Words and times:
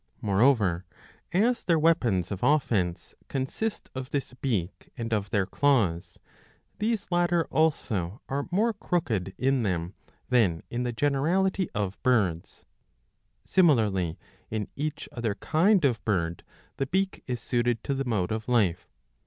Moreover, 0.19 0.83
as 1.31 1.63
their 1.63 1.77
weapons 1.77 2.31
of 2.31 2.41
offence 2.41 3.13
consist 3.27 3.87
of 3.93 4.09
this 4.09 4.33
beak 4.33 4.89
and 4.97 5.13
of 5.13 5.29
their 5.29 5.45
claws, 5.45 6.17
these 6.79 7.11
latter 7.11 7.45
also 7.51 8.19
are 8.27 8.47
more 8.49 8.73
crooked 8.73 9.35
in 9.37 9.61
them 9.61 9.93
than 10.27 10.63
in 10.71 10.81
the 10.81 10.91
generality 10.91 11.69
of 11.75 12.01
birds. 12.01 12.63
Similarly 13.45 14.17
in 14.49 14.69
each 14.75 15.07
other 15.11 15.35
kind 15.35 15.85
of 15.85 16.03
bird 16.03 16.43
the 16.77 16.87
beak 16.87 17.23
is 17.27 17.39
suited 17.39 17.83
to 17.83 17.93
the 17.93 18.03
mode 18.03 18.31
of 18.31 18.49
life. 18.49 18.87